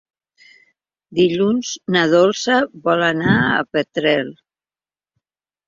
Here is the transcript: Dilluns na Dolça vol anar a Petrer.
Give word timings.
Dilluns 1.19 1.73
na 1.97 2.07
Dolça 2.15 2.57
vol 2.89 3.05
anar 3.11 3.37
a 3.53 3.63
Petrer. 3.79 4.19